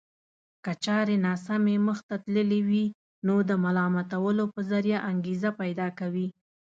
[0.63, 2.85] که چارې ناسمې مخته تللې وي
[3.27, 6.27] نو د ملامتولو په ذريعه انګېزه پيدا کوي.